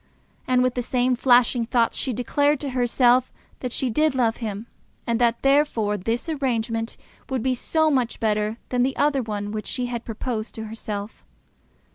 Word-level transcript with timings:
And 0.47 0.63
with 0.63 0.73
the 0.73 0.81
same 0.81 1.15
flashing 1.15 1.67
thoughts 1.67 1.95
she 1.95 2.11
declared 2.11 2.59
to 2.61 2.71
herself 2.71 3.31
that 3.59 3.71
she 3.71 3.91
did 3.91 4.15
love 4.15 4.37
him, 4.37 4.65
and 5.05 5.21
that 5.21 5.43
therefore 5.43 5.95
this 5.95 6.27
arrangement 6.27 6.97
would 7.29 7.43
be 7.43 7.53
so 7.53 7.91
much 7.91 8.19
better 8.19 8.57
than 8.69 8.81
that 8.81 8.97
other 8.97 9.21
one 9.21 9.51
which 9.51 9.67
she 9.67 9.85
had 9.85 10.03
proposed 10.03 10.55
to 10.55 10.63
herself. 10.65 11.23